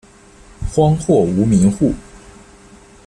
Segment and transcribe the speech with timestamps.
[0.73, 1.93] 荒或无民户。